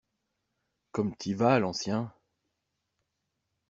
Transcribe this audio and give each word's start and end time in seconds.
Comme 0.93 1.15
t'y 1.15 1.35
vas, 1.35 1.59
l'ancien! 1.59 2.11